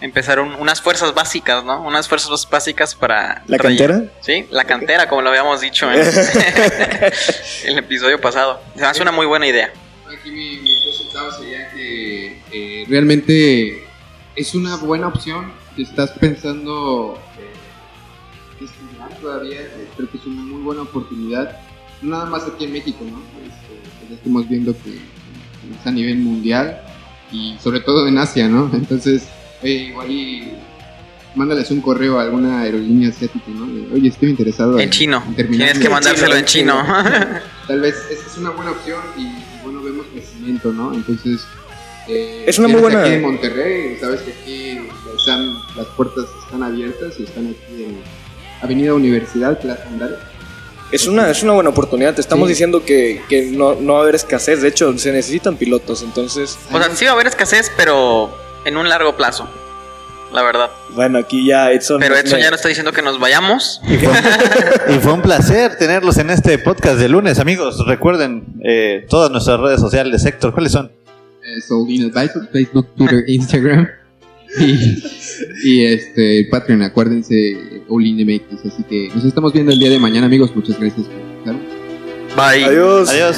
empezar 0.04 0.40
un- 0.40 0.54
unas 0.56 0.82
fuerzas 0.82 1.14
básicas, 1.14 1.64
¿no? 1.64 1.82
Unas 1.82 2.08
fuerzas 2.08 2.48
básicas 2.50 2.94
para 2.94 3.42
¿La 3.48 3.58
cantera? 3.58 4.04
Sí, 4.22 4.46
la 4.52 4.66
cantera, 4.66 5.08
como 5.08 5.22
lo 5.22 5.30
habíamos 5.30 5.62
dicho 5.62 5.90
en 5.92 6.00
el 7.66 7.78
episodio 7.78 8.20
pasado. 8.20 8.60
Se 8.76 8.82
me 8.82 8.88
hace 8.88 9.02
una 9.02 9.12
muy 9.12 9.26
buena 9.26 9.48
idea. 9.48 9.72
Aquí 10.12 10.30
mi, 10.32 10.86
dos 10.86 10.98
centavos 10.98 11.38
sería 11.38 11.70
que 11.72 12.42
eh, 12.52 12.86
realmente 12.88 13.84
es 14.36 14.54
una 14.56 14.76
buena 14.78 15.08
opción 15.08 15.52
si 15.76 15.84
estás 15.84 16.12
pensando 16.12 17.20
eh, 17.40 18.64
estudiar 18.66 19.20
todavía. 19.20 19.62
eh, 19.62 19.88
creo 19.96 20.10
que 20.12 20.18
es 20.18 20.26
una 20.26 20.42
muy 20.42 20.62
buena 20.62 20.82
oportunidad. 20.84 21.58
No 22.02 22.12
nada 22.18 22.26
más 22.26 22.44
aquí 22.44 22.66
en 22.66 22.74
México, 22.74 23.00
¿no? 23.10 23.20
Este, 23.42 23.90
pues 24.02 24.20
estamos 24.20 24.48
viendo 24.50 24.74
que 24.84 24.96
es 24.96 25.88
a 25.88 25.92
nivel 25.92 26.18
mundial 26.18 26.82
y 27.32 27.56
sobre 27.64 27.80
todo 27.80 28.08
en 28.08 28.18
Asia, 28.18 28.48
¿no? 28.50 28.70
Entonces, 28.74 29.24
oye, 29.64 29.74
igual 29.74 30.12
y 30.12 30.52
mándales 31.36 31.72
un 31.72 31.82
correo 31.82 32.20
a 32.20 32.24
alguna 32.24 32.62
aerolínea 32.62 33.10
asiática, 33.10 33.46
¿no? 33.48 33.66
De, 33.66 33.94
Oye, 33.96 34.10
estoy 34.10 34.30
interesado 34.30 34.78
En 34.80 34.90
chino. 34.92 35.24
terminar 35.36 35.70
Tienes 35.70 35.84
que 35.84 35.90
mandárselo 35.90 36.36
en 36.36 36.46
chino. 36.46 36.86
tal 37.68 37.80
vez 37.82 37.96
es, 38.12 38.20
es 38.32 38.38
una 38.38 38.52
buena 38.52 38.72
opción 38.72 39.02
y, 39.18 39.22
y 39.22 39.44
bueno, 39.64 39.82
vemos 39.82 40.06
crecimiento, 40.14 40.72
¿no? 40.72 40.94
Entonces, 40.94 41.42
eh, 42.08 42.44
Es 42.46 42.60
una 42.60 42.68
muy 42.68 42.82
buena- 42.82 43.02
Aquí 43.02 43.14
en 43.14 43.22
Monterrey, 43.24 43.98
sabes 44.00 44.22
que 44.22 44.32
aquí 44.32 44.88
están, 45.18 45.54
las 45.76 45.88
puertas 45.98 46.26
están 46.46 46.62
abiertas 46.64 47.14
y 47.20 47.24
están 47.24 47.48
aquí 47.48 47.84
en 47.84 47.98
Avenida 48.62 48.94
Universidad, 48.94 49.60
Plaza 49.60 49.84
Andal. 49.88 50.20
Es 50.92 51.08
una, 51.08 51.32
es 51.32 51.42
una 51.42 51.54
buena 51.54 51.72
oportunidad. 51.72 52.14
Te 52.14 52.22
estamos 52.22 52.48
Sí. 52.48 52.52
diciendo 52.54 52.86
que, 52.86 53.24
que 53.28 53.46
no, 53.46 53.74
no 53.74 53.94
va 53.94 54.00
a 54.00 54.02
haber 54.04 54.14
escasez. 54.14 54.62
De 54.62 54.68
hecho, 54.68 54.96
se 55.00 55.12
necesitan 55.12 55.58
pilotos. 55.58 56.04
Entonces, 56.04 56.60
o 56.72 56.78
sea, 56.78 56.96
sí 56.96 57.06
va 57.06 57.12
a 57.12 57.14
haber 57.16 57.26
escasez, 57.26 57.72
pero 57.76 58.32
en 58.66 58.78
un 58.78 58.90
largo 58.90 59.16
plazo. 59.16 59.48
La 60.34 60.42
verdad. 60.42 60.72
bueno, 60.96 61.20
aquí 61.20 61.46
ya 61.46 61.72
Edson. 61.72 62.00
Pero 62.00 62.16
Edson 62.16 62.38
me- 62.40 62.44
ya 62.44 62.50
no 62.50 62.56
está 62.56 62.68
diciendo 62.68 62.92
que 62.92 63.04
nos 63.04 63.20
vayamos. 63.20 63.80
Y 63.88 63.98
fue, 63.98 64.14
y 64.96 65.00
fue 65.00 65.14
un 65.14 65.22
placer 65.22 65.76
tenerlos 65.78 66.18
en 66.18 66.32
este 66.32 66.58
podcast 66.58 66.98
de 66.98 67.08
lunes, 67.08 67.38
amigos. 67.38 67.86
Recuerden 67.86 68.44
eh, 68.64 69.06
todas 69.10 69.30
nuestras 69.30 69.60
redes 69.60 69.80
sociales. 69.80 70.26
Héctor, 70.26 70.52
¿cuáles 70.54 70.72
son? 70.72 70.92
Eh, 71.44 71.62
Soldin 71.62 72.06
Advisor, 72.12 72.50
Facebook, 72.52 72.88
Twitter, 72.96 73.24
Instagram. 73.28 73.88
Y, 74.60 75.04
y 75.64 75.86
este 75.86 76.48
Patreon, 76.50 76.82
acuérdense, 76.82 77.84
Olin 77.90 78.18
MX. 78.26 78.66
Así 78.74 78.84
que 78.90 79.10
nos 79.14 79.26
estamos 79.26 79.54
viendo 79.54 79.72
el 79.72 79.78
día 79.78 79.90
de 79.92 80.00
mañana, 80.00 80.26
amigos. 80.26 80.56
Muchas 80.56 80.80
gracias 80.80 81.06
por 81.06 81.16
escuchar. 81.54 81.56
Bye. 82.36 82.66
Adiós. 82.66 83.10
Adiós. 83.10 83.38